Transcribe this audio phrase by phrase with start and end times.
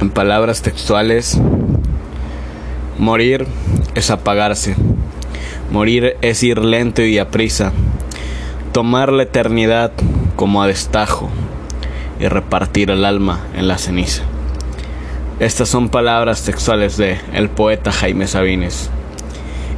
[0.00, 1.38] En palabras textuales,
[2.96, 3.46] morir
[3.94, 4.74] es apagarse.
[5.70, 7.72] Morir es ir lento y a prisa.
[8.72, 9.92] Tomar la eternidad
[10.36, 11.28] como a destajo
[12.18, 14.22] y repartir el alma en la ceniza.
[15.38, 18.88] Estas son palabras textuales de el poeta Jaime Sabines.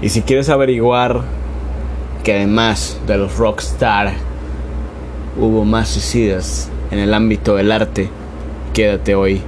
[0.02, 1.22] Y si quieres averiguar
[2.22, 4.12] que además de los rockstar
[5.36, 8.08] hubo más suicidas en el ámbito del arte,
[8.72, 9.42] quédate hoy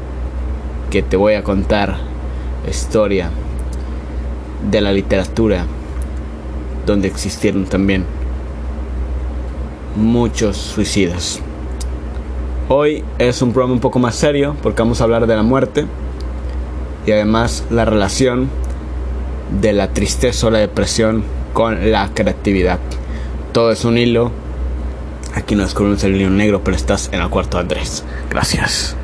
[0.94, 1.96] que te voy a contar
[2.71, 3.29] historia
[4.71, 5.67] de la literatura
[6.86, 8.04] donde existieron también
[9.96, 11.40] muchos suicidas.
[12.68, 15.86] Hoy es un programa un poco más serio porque vamos a hablar de la muerte
[17.06, 18.48] y además la relación
[19.61, 22.79] de la tristeza o la depresión con la creatividad.
[23.50, 24.31] Todo es un hilo.
[25.34, 28.04] Aquí no descubrimos el hilo negro, pero estás en el cuarto de Andrés.
[28.31, 28.96] Gracias.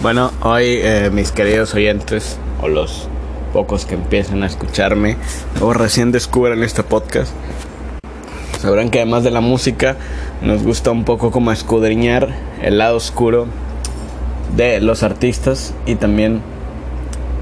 [0.00, 3.08] Bueno, hoy eh, mis queridos oyentes, o los
[3.52, 5.16] pocos que empiezan a escucharme,
[5.60, 7.32] o recién descubren este podcast,
[8.60, 9.96] sabrán que además de la música,
[10.40, 12.28] nos gusta un poco como escudriñar
[12.62, 13.48] el lado oscuro
[14.56, 16.42] de los artistas y también,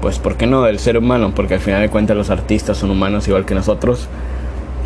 [0.01, 2.89] pues, ¿por qué no?, del ser humano, porque al final de cuentas los artistas son
[2.89, 4.07] humanos igual que nosotros,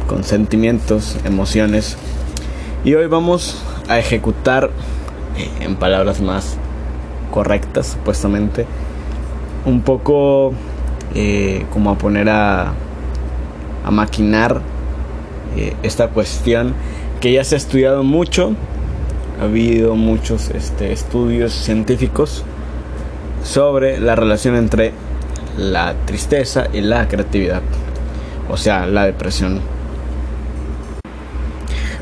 [0.09, 1.95] con sentimientos, emociones.
[2.83, 4.71] Y hoy vamos a ejecutar,
[5.61, 6.57] en palabras más
[7.31, 8.67] correctas supuestamente,
[9.65, 10.53] un poco
[11.15, 12.73] eh, como a poner a,
[13.83, 14.61] a maquinar
[15.57, 16.73] eh, esta cuestión
[17.19, 18.53] que ya se ha estudiado mucho,
[19.39, 22.43] ha habido muchos este, estudios científicos
[23.43, 24.93] sobre la relación entre
[25.57, 27.61] la tristeza y la creatividad,
[28.49, 29.59] o sea, la depresión.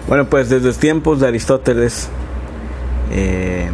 [0.08, 2.09] Bueno, pues desde tiempos de Aristóteles,
[3.11, 3.70] eh,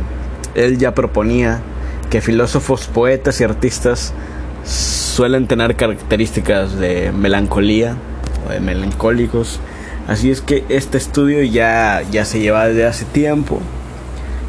[0.55, 1.61] él ya proponía
[2.09, 4.13] que filósofos, poetas y artistas
[4.63, 7.95] suelen tener características de melancolía
[8.47, 9.59] o de melancólicos.
[10.07, 13.59] Así es que este estudio ya, ya se lleva desde hace tiempo.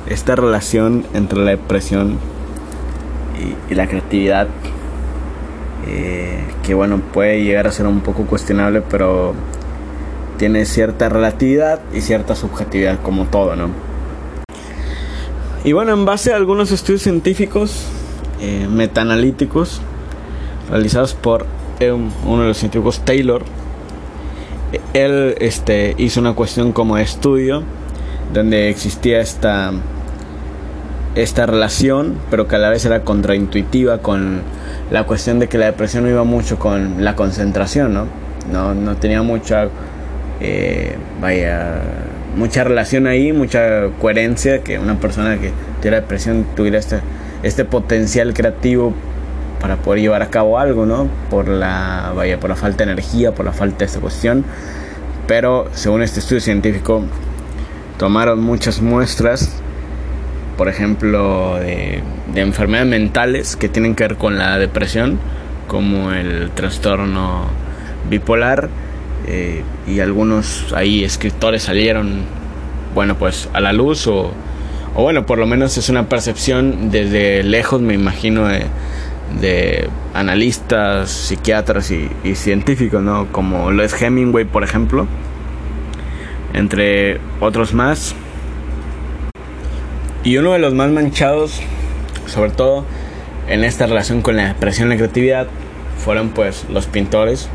[0.08, 2.18] Esta relación entre la depresión
[3.70, 4.48] y, la creatividad,
[5.88, 9.34] eh, que bueno, puede llegar a ser un poco cuestionable, pero
[10.36, 13.85] tiene cierta relatividad y cierta subjetividad como todo, ¿no?
[15.66, 17.86] Y bueno, en base a algunos estudios científicos
[18.40, 19.80] eh, metaanalíticos
[20.70, 21.44] realizados por
[22.24, 23.42] uno de los científicos Taylor,
[24.94, 27.64] él este, hizo una cuestión como estudio
[28.32, 29.72] donde existía esta,
[31.16, 34.42] esta relación, pero que a la vez era contraintuitiva con
[34.92, 38.06] la cuestión de que la depresión no iba mucho con la concentración, ¿no?
[38.52, 39.66] No, no tenía mucha,
[40.40, 41.82] eh, vaya,
[42.36, 47.00] mucha relación ahí, mucha coherencia, que una persona que tuviera depresión tuviera este,
[47.42, 48.94] este potencial creativo
[49.60, 51.08] para poder llevar a cabo algo, ¿no?
[51.30, 54.44] Por la, vaya, por la falta de energía, por la falta de esta cuestión.
[55.26, 57.02] Pero según este estudio científico,
[57.98, 59.60] tomaron muchas muestras,
[60.56, 65.18] por ejemplo, de, de enfermedades mentales que tienen que ver con la depresión,
[65.66, 67.46] como el trastorno
[68.08, 68.68] bipolar,
[69.26, 72.20] eh, y algunos ahí escritores salieron,
[72.94, 74.30] bueno, pues a la luz o,
[74.94, 82.34] bueno, por lo menos es una percepción desde lejos, me imagino, de, analistas, psiquiatras y,
[82.34, 83.30] científicos, ¿no?
[83.32, 85.06] Como lo es Hemingway, por ejemplo,
[86.54, 88.14] entre otros más.
[90.24, 91.60] Y uno de los más manchados,
[92.26, 92.84] sobre todo
[93.48, 95.46] en esta relación con la depresión y la creatividad,
[95.98, 97.48] fueron pues los pintores,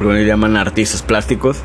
[0.00, 1.58] lo le llaman artistas plásticos.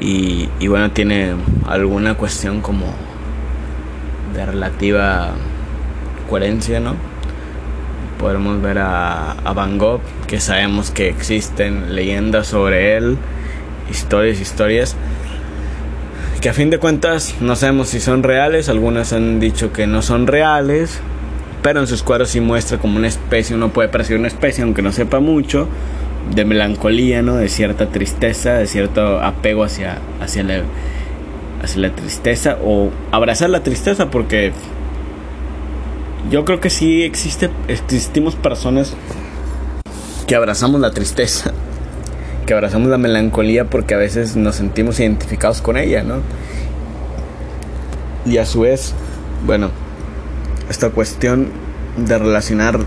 [0.00, 1.34] Y, y, bueno, tiene
[1.66, 2.86] alguna cuestión como
[4.34, 5.32] de relativa
[6.28, 6.94] coherencia, ¿no?
[8.18, 13.18] Podemos ver a, a, Van Gogh, que sabemos que existen leyendas sobre él,
[13.90, 14.96] historias, historias,
[16.40, 20.00] que a fin de cuentas no sabemos si son reales, algunas han dicho que no
[20.00, 21.00] son reales,
[21.62, 24.80] pero en sus cuadros sí muestra como una especie, uno puede percibir una especie aunque
[24.80, 25.68] no sepa mucho,
[26.34, 27.36] de melancolía, ¿no?
[27.36, 30.62] De cierta tristeza, de cierto apego hacia, hacia, la,
[31.62, 34.52] hacia la tristeza o abrazar la tristeza porque
[36.30, 38.94] yo creo que sí existe, existimos personas
[40.26, 41.52] que abrazamos la tristeza,
[42.46, 46.16] que abrazamos la melancolía porque a veces nos sentimos identificados con ella, ¿no?
[48.26, 48.94] Y a su vez,
[49.46, 49.70] bueno,
[50.68, 51.48] esta cuestión
[51.96, 52.78] de relacionar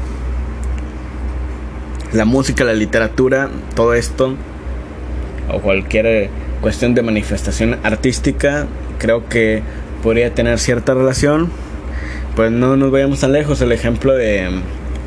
[2.13, 4.35] la música, la literatura, todo esto,
[5.51, 6.29] o cualquier
[6.61, 8.67] cuestión de manifestación artística,
[8.99, 9.61] creo que
[10.01, 11.49] podría tener cierta relación.
[12.35, 14.49] Pues no nos vayamos tan lejos, el ejemplo de,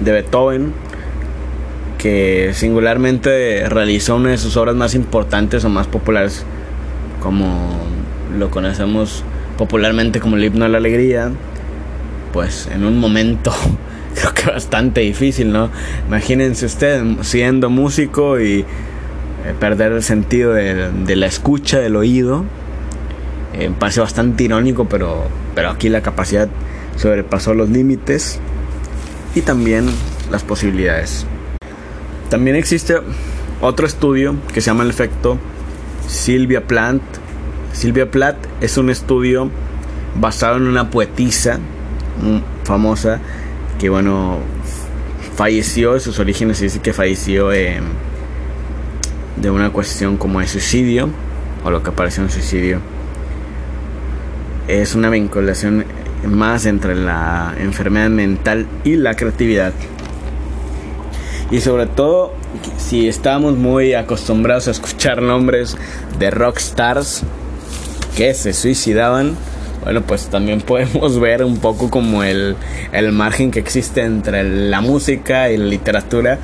[0.01, 0.73] de Beethoven,
[1.99, 6.45] que singularmente realizó una de sus obras más importantes o más populares,
[7.21, 7.79] como
[8.37, 9.25] lo conocemos
[9.57, 11.31] popularmente como el himno a la alegría,
[12.33, 13.53] pues en un momento
[14.17, 15.71] creo que bastante difícil, ¿no?
[16.09, 18.65] Imagínense usted siendo músico y eh,
[19.61, 22.45] perder el sentido de, la escucha, del oído.
[23.55, 25.25] Eh, parece bastante irónico, pero,
[25.55, 26.49] pero aquí la capacidad
[26.97, 28.41] sobrepasó los límites
[29.35, 29.87] y también
[30.31, 31.27] las posibilidades.
[32.31, 32.97] También existe
[33.61, 35.39] otro estudio que se llama el efecto
[36.09, 37.01] Sylvia Plath.
[37.73, 39.51] Sylvia Plath es un estudio
[40.19, 43.21] basado en una poetisa mm, famosa
[43.79, 44.39] que bueno
[45.37, 47.81] falleció sus orígenes dice que falleció de
[49.51, 51.11] una cuestión como de suicidio
[51.65, 52.81] o lo que pareció un suicidio.
[54.69, 55.85] Es una vinculación
[56.25, 59.73] más entre la enfermedad mental y la creatividad.
[61.51, 62.35] Y sobre todo
[62.79, 65.77] si estamos muy acostumbrados a escuchar nombres
[66.19, 67.23] de rockstars
[68.17, 69.37] que se suicidaban
[69.87, 72.57] bueno, pues también podemos ver un poco como el,
[72.91, 76.41] el margen que existe entre la música y la literatura,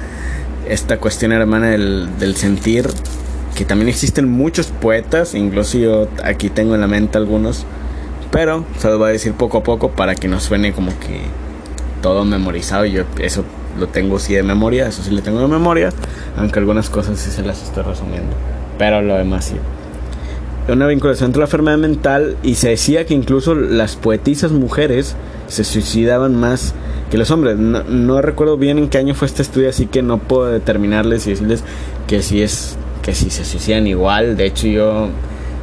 [0.69, 2.89] esta cuestión hermana del, del sentir,
[3.57, 7.67] que también existen muchos poetas, incluso yo aquí tengo en la mente algunos,
[8.31, 11.23] pero se los voy a decir poco a poco para que no suene como que
[12.01, 13.45] todo memorizado, yo eso
[13.77, 15.91] lo tengo sí de memoria, eso sí le tengo de memoria,
[16.37, 18.37] aunque algunas cosas sí se las estoy resumiendo,
[18.79, 19.57] pero lo demás sí
[20.69, 25.17] una vinculación entre la enfermedad mental y se decía que incluso las poetisas mujeres
[25.49, 26.75] se suicidaban más
[27.11, 27.57] que los hombres.
[27.59, 31.31] No, recuerdo bien en qué año fue este estudio, así que no puedo determinarles y
[31.31, 31.65] decirles
[32.07, 34.37] que si es que si se suicidan igual.
[34.37, 35.09] De hecho, yo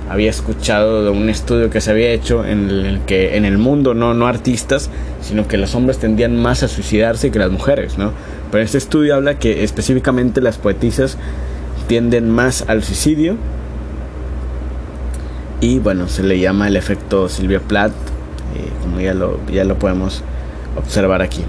[0.09, 3.93] había escuchado de un estudio que se había hecho en el que en el mundo
[3.93, 4.89] no no artistas,
[5.21, 8.11] sino que los hombres tendían más a suicidarse que las mujeres, ¿no?
[8.51, 11.17] Pero este estudio habla que específicamente las poetisas
[11.87, 13.37] tienden más al suicidio
[15.61, 17.91] y bueno, se le llama el efecto Silvia Plath,
[18.55, 20.23] eh, como ya lo, ya lo podemos
[20.77, 21.43] observar aquí.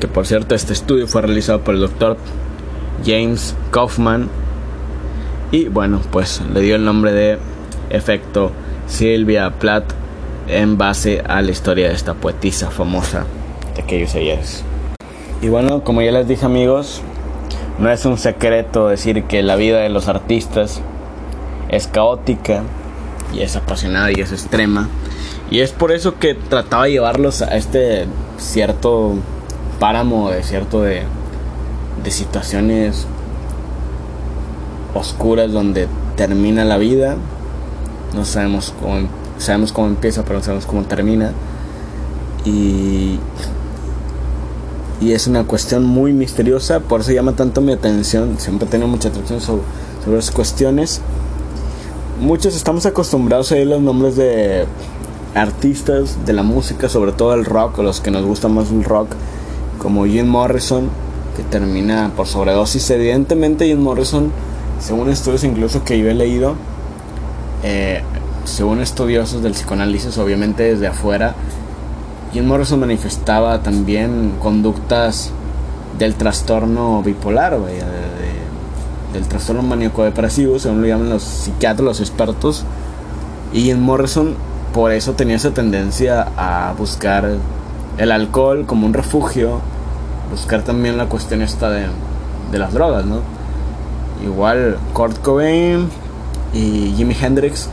[0.00, 2.16] Que por cierto, este estudio fue realizado por el doctor
[3.04, 4.28] James Kaufman
[5.50, 7.38] y bueno, pues le dio el nombre de
[7.90, 8.52] efecto
[8.86, 9.92] Silvia Plath
[10.46, 13.24] en base a la historia de esta poetisa famosa
[13.74, 14.62] de aquellos ayeres.
[15.42, 17.02] Y bueno, como ya les dije amigos,
[17.78, 20.80] no es un secreto decir que la vida de los artistas
[21.68, 22.62] es caótica,
[23.32, 24.88] y es apasionada y es extrema.
[25.50, 28.06] Y es por eso que trataba de llevarlos a este
[28.38, 29.14] cierto
[29.80, 31.02] páramo de cierto de,
[32.02, 33.06] de situaciones
[34.94, 37.16] oscuras donde termina la vida.
[38.14, 39.08] No sabemos cómo,
[39.38, 41.32] sabemos cómo empieza, pero no sabemos cómo termina.
[42.44, 43.18] Y,
[45.00, 48.36] y es una cuestión muy misteriosa, por eso llama tanto mi atención.
[48.38, 49.62] Siempre tengo mucha atención sobre,
[50.04, 51.00] sobre esas cuestiones
[52.20, 54.66] muchos estamos acostumbrados a oír los nombres de
[55.34, 58.84] artistas de la música, sobre todo el rock, o los que nos gusta más el
[58.84, 59.08] rock,
[59.78, 60.88] como Jim Morrison,
[61.36, 62.90] que termina por sobredosis.
[62.90, 64.32] Evidentemente, Jim Morrison,
[64.80, 66.54] según estudios incluso que yo he leído,
[67.62, 68.02] eh,
[68.44, 71.34] según estudiosos del psicoanálisis, obviamente desde afuera,
[72.32, 75.30] Jim Morrison manifestaba también conductas
[75.98, 77.86] del trastorno bipolar, vaya,
[79.12, 82.64] del trastorno maníaco depresivo, según lo llaman los psiquiatras, los expertos.
[83.52, 84.34] Y en Morrison
[84.72, 87.36] por eso tenía esa tendencia a buscar
[87.96, 89.60] el alcohol como un refugio,
[90.30, 91.86] buscar también la cuestión esta de,
[92.52, 93.20] de las drogas, ¿no?
[94.22, 95.88] Igual Kurt Cobain
[96.52, 97.68] y Jimi Hendrix,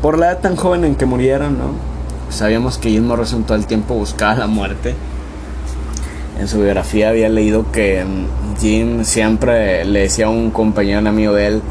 [0.00, 1.70] por la edad tan joven en que murieron, ¿no?
[2.30, 4.94] Sabíamos que Jim Morrison todo el tiempo buscaba la muerte
[6.38, 8.04] en su biografía había leído que
[8.60, 11.62] Jim siempre le decía a un compañero, un amigo de él,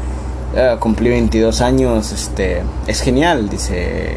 [0.56, 4.16] ah, cumplí 22 años, este, es genial, dice,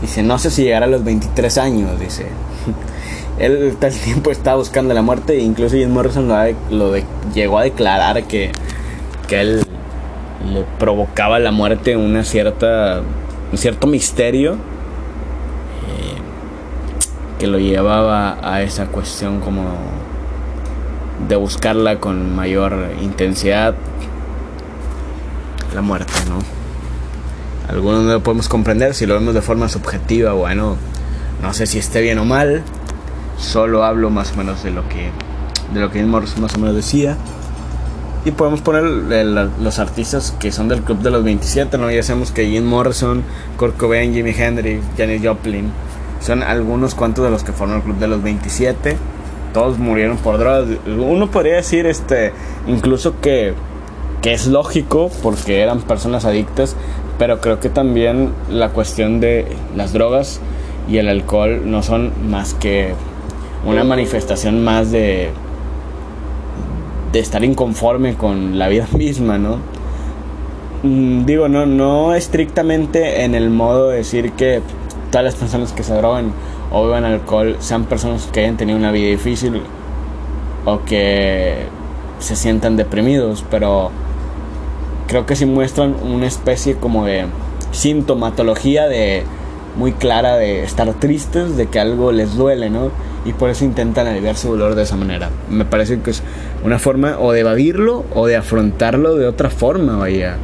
[0.00, 2.26] dice, no sé si llegará a los 23 años, dice.
[3.38, 6.28] él el tiempo estaba buscando la muerte, e incluso Jim Morrison
[6.70, 6.94] lo,
[7.34, 8.52] llegó a declarar que,
[9.28, 9.62] que él
[10.52, 13.00] le provocaba la muerte una cierta,
[13.50, 14.71] un cierto misterio
[17.42, 19.64] que lo llevaba a esa cuestión como
[21.28, 23.74] de buscarla con mayor intensidad
[25.74, 26.38] la muerte, ¿no?
[27.68, 30.76] Algunos no lo podemos comprender si lo vemos de forma subjetiva, bueno,
[31.42, 32.62] no sé si esté bien o mal,
[33.38, 35.10] solo hablo más o menos de lo que
[35.74, 37.16] de lo que más o menos decía.
[38.24, 41.90] Y podemos poner los artistas que son del club de los 27, ¿no?
[41.90, 43.24] Ya sabemos que Jim Morrison,
[43.56, 45.72] Kurt Cobain, Jimi Hendrix, Janis Joplin
[46.22, 48.96] son algunos cuantos de los que forman el club de los 27.
[49.52, 50.66] Todos murieron por drogas.
[50.86, 52.32] Uno podría decir, este,
[52.66, 53.54] incluso que,
[54.22, 56.76] que es lógico porque eran personas adictas,
[57.18, 60.40] pero creo que también la cuestión de las drogas
[60.88, 62.94] y el alcohol no son más que
[63.64, 65.30] una manifestación más de
[67.12, 69.58] de estar inconforme con la vida misma, ¿no?
[70.82, 74.62] Mm, digo, no, no estrictamente en el modo de decir que
[75.12, 76.32] todas las personas que se drogan
[76.72, 79.62] o beban alcohol sean personas que hayan tenido una vida difícil
[80.64, 81.66] o que
[82.18, 83.90] se sientan deprimidos, pero
[85.06, 87.26] creo que sí muestran una especie como de
[87.72, 89.24] sintomatología de
[89.76, 92.90] muy clara de estar tristes, de que algo les duele, ¿no?
[93.24, 95.30] Y por eso intentan aliviar su dolor de esa manera.
[95.48, 96.22] Me parece que es
[96.64, 100.36] una forma o de evadirlo o de afrontarlo de otra forma, vaya.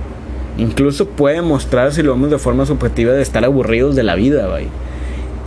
[0.58, 4.48] Incluso puede mostrar, si lo vemos de forma subjetiva, de estar aburridos de la vida,
[4.48, 4.68] vaya.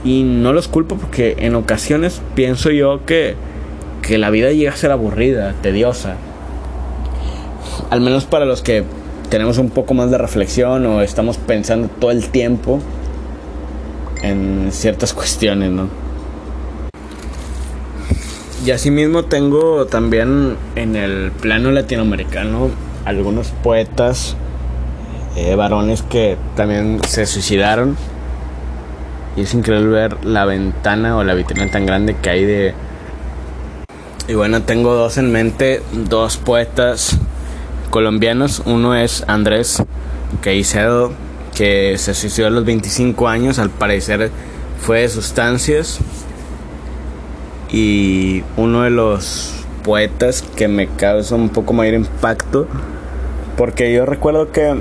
[0.05, 3.35] Y no los culpo porque en ocasiones pienso yo que,
[4.01, 6.15] que la vida llega a ser aburrida, tediosa.
[7.89, 8.85] Al menos para los que
[9.29, 12.79] tenemos un poco más de reflexión o estamos pensando todo el tiempo
[14.23, 15.89] en ciertas cuestiones, ¿no?
[18.65, 22.69] Y asimismo tengo también en el plano latinoamericano
[23.05, 24.35] algunos poetas,
[25.35, 27.97] eh, varones que también se suicidaron.
[29.35, 32.73] Y es increíble ver la ventana o la vitrina tan grande que hay de...
[34.27, 37.17] Y bueno, tengo dos en mente, dos poetas
[37.89, 38.61] colombianos.
[38.65, 39.83] Uno es Andrés
[40.41, 41.11] Caicedo,
[41.55, 44.31] que se suicidó a los 25 años, al parecer
[44.79, 45.99] fue de sustancias.
[47.71, 52.67] Y uno de los poetas que me causa un poco mayor impacto,
[53.57, 54.75] porque yo recuerdo que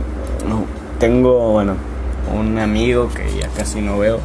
[0.98, 1.74] tengo, bueno,
[2.34, 4.20] un amigo que ya casi no veo,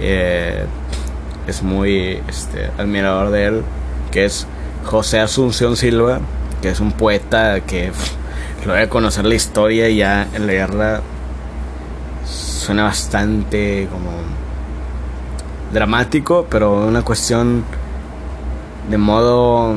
[0.00, 0.64] eh,
[1.46, 3.62] es muy este, admirador de él,
[4.10, 4.46] que es
[4.84, 6.20] José Asunción Silva,
[6.62, 7.92] que es un poeta que
[8.66, 11.02] lo voy conocer la historia y ya leerla
[12.24, 14.10] suena bastante como
[15.72, 17.64] dramático, pero una cuestión
[18.90, 19.74] de modo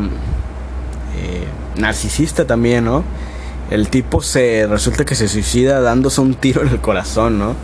[1.15, 3.03] eh, narcisista también, ¿no?
[3.72, 7.56] El tipo se resulta que se suicida dándose un tiro en el corazón, ¿no?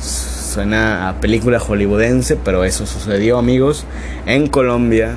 [0.00, 3.84] Suena a película hollywoodense, pero eso sucedió, amigos,
[4.24, 5.16] en Colombia.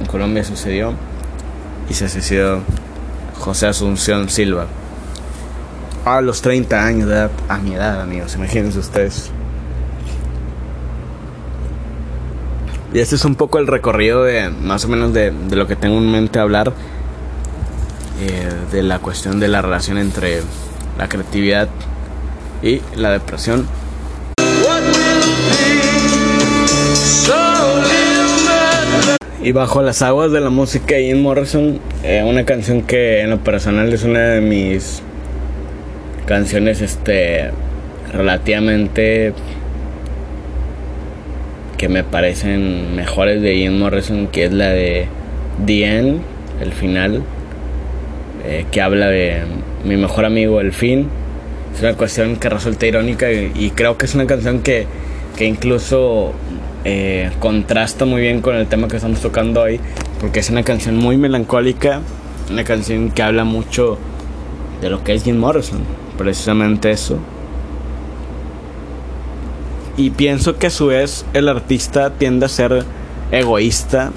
[0.00, 0.92] En Colombia sucedió
[1.88, 2.60] y se suicidó
[3.38, 4.66] José Asunción Silva
[6.04, 9.30] a los 30 años de edad, a mi edad, amigos, imagínense ustedes.
[12.92, 15.98] Y este es un poco el recorrido de más o menos de, lo que tengo
[15.98, 16.72] en mente hablar,
[18.28, 20.42] eh, de la cuestión de la relación entre
[20.98, 21.68] la creatividad
[22.62, 23.66] y la depresión.
[29.42, 33.38] Y bajo las aguas de la música Jim Morrison, eh, una canción que en lo
[33.38, 35.02] personal es una de mis
[36.26, 37.50] canciones este
[38.12, 39.32] relativamente
[41.76, 45.08] que me parecen mejores de Ian Morrison, que es la de
[45.66, 46.20] The End,
[46.60, 47.24] el final,
[48.44, 49.42] eh, que habla de
[49.84, 51.08] mi mejor amigo, el fin.
[51.74, 54.86] Es una cuestión que resulta irónica y, creo que es una canción que,
[55.36, 56.32] que incluso
[56.84, 59.80] eh, contrasta muy bien con el tema que estamos tocando hoy,
[60.20, 62.00] porque es una canción muy melancólica,
[62.50, 63.98] una canción que habla mucho
[64.82, 65.80] de lo que es Jim Morrison
[66.16, 67.18] precisamente eso.
[69.96, 72.84] Y pienso que a su vez el artista tiende a ser
[73.30, 74.12] egoísta,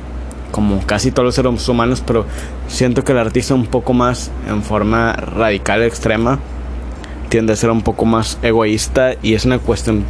[0.56, 2.26] como casi todos los seres humanos, pero
[2.70, 6.40] siento que el artista un poco más en forma radical, extrema,
[7.28, 10.06] tiende a ser un poco más egoísta y es una cuestión,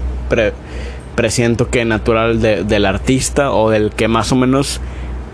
[1.16, 4.82] presiento que natural del artista o del que más o menos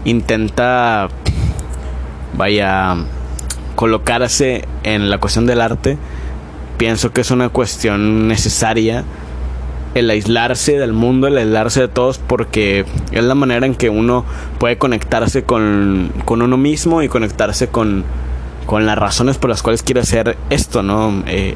[0.05, 1.09] intenta,
[2.37, 2.95] vaya,
[3.75, 5.97] colocarse en la cuestión del arte.
[6.77, 9.03] Pienso que es una cuestión necesaria
[9.93, 14.25] el aislarse del mundo, el aislarse de todos, porque es la manera en que uno
[14.59, 18.03] puede conectarse con, uno mismo y conectarse con,
[18.65, 21.23] con, las razones por las cuales quiere hacer esto, ¿no?
[21.27, 21.55] Eh,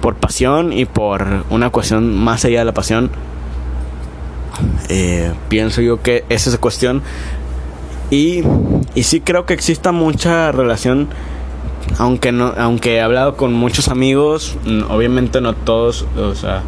[0.00, 3.10] por pasión y por una cuestión más allá de la pasión.
[4.88, 7.02] Eh, pienso yo que esa es la cuestión.
[8.10, 8.42] Y,
[8.94, 11.08] y sí creo que exista mucha relación
[11.98, 14.56] aunque no aunque he hablado con muchos amigos
[14.88, 16.62] obviamente no todos o sea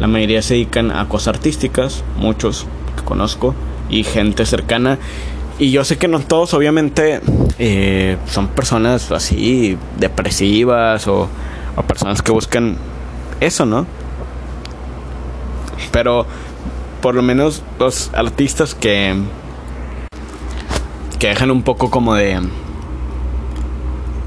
[0.00, 2.66] la mayoría se dedican a cosas artísticas muchos
[2.96, 3.54] que conozco
[3.90, 4.98] y gente cercana
[5.58, 7.20] Y yo sé que no todos, obviamente,
[7.58, 11.28] eh, son personas así depresivas o,
[11.76, 12.78] o personas que buscan
[13.40, 13.86] eso, ¿no?
[15.92, 16.24] Pero
[17.02, 19.14] por lo menos los artistas que
[21.18, 22.40] que dejan un poco como de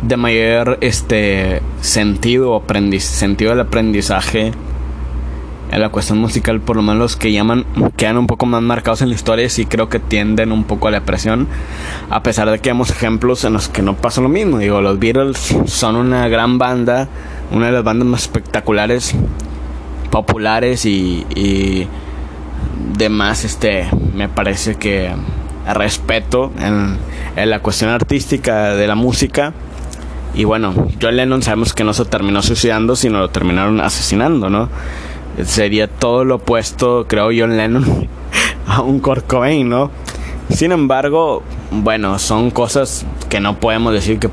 [0.03, 4.51] de mayor este sentido aprendiz, sentido del aprendizaje
[5.71, 7.65] en la cuestión musical por lo menos los que llaman
[7.97, 10.91] quedan un poco más marcados en la historia y creo que tienden un poco a
[10.91, 11.47] la depresión
[12.09, 14.99] a pesar de que vemos ejemplos en los que no pasa lo mismo digo los
[14.99, 17.07] Beatles son una gran banda
[17.51, 19.15] una de las bandas más espectaculares
[20.11, 21.87] populares y, y
[22.97, 25.11] demás este me parece que
[25.73, 26.97] respeto en,
[27.35, 29.53] en la cuestión artística de la música
[30.35, 34.69] y bueno, John Lennon sabemos que no se terminó suicidando, sino lo terminaron asesinando, ¿no?
[35.43, 38.07] Sería todo lo opuesto, creo, John Lennon
[38.67, 39.31] a un Kurt
[39.65, 39.91] ¿no?
[40.49, 44.29] Sin embargo, bueno, son cosas que no podemos decir que,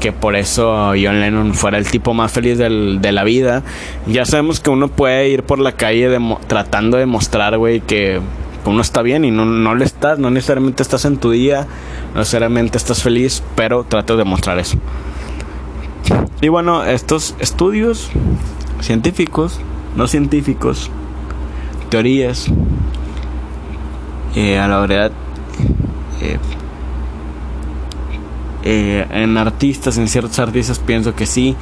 [0.00, 3.62] que por eso John Lennon fuera el tipo más feliz del, de la vida.
[4.06, 8.20] Ya sabemos que uno puede ir por la calle tratando de mostrar, güey, que
[8.64, 11.66] uno está bien y no, no le estás, no necesariamente estás en tu día,
[12.14, 14.78] no necesariamente estás feliz, pero trato de mostrar eso.
[16.40, 18.10] Y bueno, estos estudios
[18.80, 19.60] científicos,
[19.96, 20.90] no científicos,
[21.90, 22.46] teorías,
[24.34, 25.12] eh, a la verdad,
[26.20, 26.38] eh,
[28.64, 31.56] eh, en artistas, en ciertos artistas pienso que sí.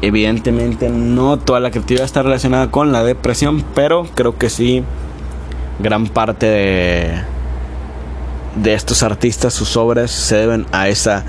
[0.00, 4.82] Evidentemente no toda la creatividad está relacionada con la depresión, pero creo que sí
[5.78, 7.22] gran parte de,
[8.56, 11.24] de estos artistas, sus obras se deben a esa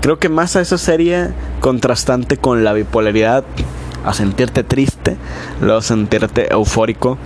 [0.00, 3.44] Creo que más a eso sería contrastante con la bipolaridad,
[4.04, 5.16] a sentirte triste,
[5.60, 7.18] luego sentirte eufórico.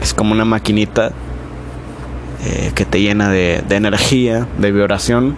[0.00, 1.12] Es como una maquinita
[2.44, 5.36] eh, que te llena de, de energía, de vibración,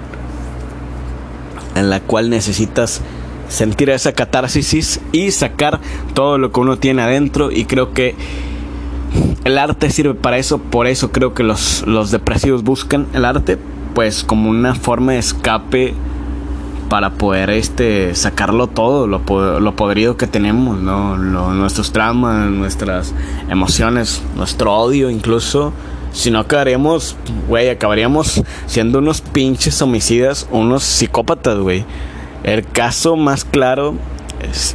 [1.75, 3.03] en la cual necesitas
[3.49, 5.81] sentir esa catarsis y sacar
[6.15, 7.51] todo lo que uno tiene adentro.
[7.51, 8.15] Y creo que
[9.45, 13.59] el arte sirve para eso, por eso creo que los, los depresivos buscan el arte,
[13.95, 15.95] pues como una forma de escape
[16.95, 19.19] para poder este sacarlo todo, lo,
[19.59, 21.17] lo podrido que tenemos, ¿no?
[21.17, 23.13] nuestros traumas, nuestras
[23.51, 25.73] emociones, nuestro odio incluso.
[26.13, 27.17] Si no acabaríamos,
[27.49, 31.85] güey, acabaríamos siendo unos pinches homicidas, unos psicópatas, güey.
[32.45, 33.97] El caso más claro,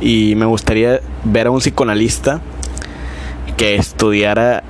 [0.01, 2.41] y me gustaría ver a un psicoanalista
[3.55, 4.63] que estudiara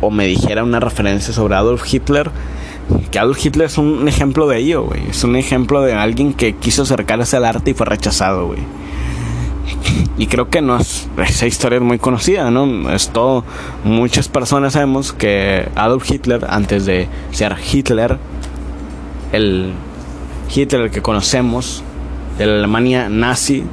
[0.00, 2.32] o me dijera una referencia sobre Adolf Hitler
[3.10, 5.02] que Adolf Hitler es un ejemplo de ello, güey.
[5.10, 8.60] Es un ejemplo de alguien que quiso acercarse al arte y fue rechazado, güey.
[10.18, 12.90] Y creo que no es, esa historia es muy conocida, ¿no?
[12.92, 13.44] Es todo,
[13.84, 18.18] muchas personas sabemos que Adolf Hitler, antes de ser Hitler,
[19.32, 19.72] el
[20.54, 21.82] Hitler que conocemos,
[22.38, 23.64] de la Alemania nazi,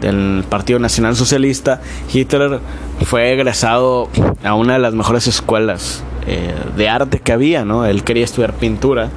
[0.00, 1.80] del Partido Nacional Socialista,
[2.12, 2.60] Hitler
[3.04, 4.08] fue egresado
[4.42, 7.84] a una de las mejores escuelas eh, de arte que había, ¿no?
[7.84, 9.10] Él quería estudiar pintura,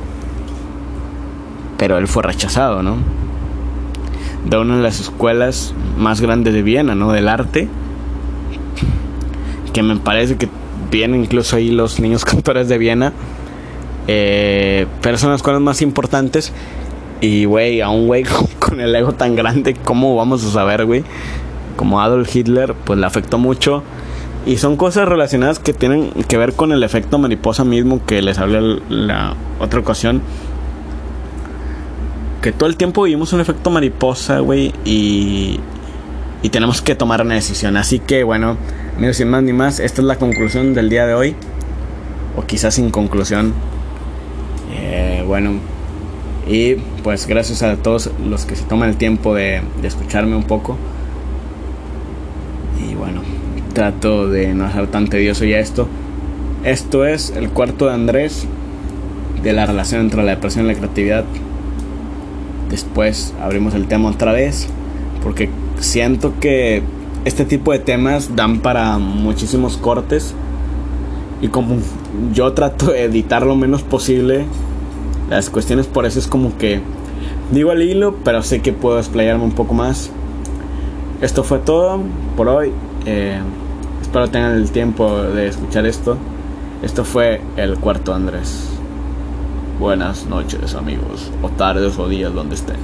[1.77, 2.97] pero él fue rechazado, ¿no?
[4.49, 7.11] De una de las escuelas más grandes de Viena, ¿no?
[7.11, 7.67] Del arte,
[9.71, 10.49] que me parece que
[10.89, 13.13] vienen incluso ahí los niños cantores de Viena,
[14.07, 16.53] eh, pero son las escuelas más importantes.
[17.21, 18.23] Y, güey, a un güey
[18.59, 21.03] con el ego tan grande, ¿cómo vamos a saber, güey?
[21.75, 23.83] Como Adolf Hitler, pues le afectó mucho
[24.45, 28.37] y son cosas relacionadas que tienen que ver con el efecto mariposa mismo que les
[28.37, 30.21] hablé la otra ocasión.
[32.41, 35.59] Que todo el tiempo vivimos un efecto mariposa, güey, y,
[36.43, 37.75] y tenemos que tomar una decisión.
[37.75, 38.57] Así que, bueno,
[38.97, 41.35] amigos, sin más ni más, esta es la conclusión del día de hoy.
[42.37, 43.53] O quizás sin conclusión.
[44.75, 45.53] Eh, bueno,
[46.47, 50.43] y pues gracias a todos los que se toman el tiempo de, de escucharme un
[50.43, 50.77] poco.
[53.75, 55.87] Trato de no ser tan tedioso ya esto.
[56.63, 58.47] Esto es el cuarto de Andrés
[59.43, 61.25] de la relación entre la depresión y la creatividad.
[62.69, 64.69] Después abrimos el tema otra vez
[65.21, 66.83] porque siento que
[67.25, 70.33] este tipo de temas dan para muchísimos cortes
[71.41, 71.75] y como
[72.33, 74.45] yo trato de editar lo menos posible
[75.29, 76.79] las cuestiones por eso es como que
[77.51, 80.11] digo al hilo pero sé que puedo explayarme un poco más
[81.21, 81.99] esto fue todo
[82.37, 82.71] por hoy
[83.05, 83.39] eh,
[84.05, 86.15] Espero tengan el tiempo de escuchar esto.
[86.83, 88.69] Esto fue el cuarto Andrés.
[89.79, 92.77] Buenas noches amigos, o tardes o días donde estén.